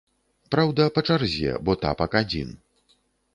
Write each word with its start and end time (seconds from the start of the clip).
Праўда, 0.53 0.87
па 0.95 1.03
чарзе, 1.09 1.51
бо 1.69 1.77
тапак 1.85 2.17
адзін. 2.23 2.49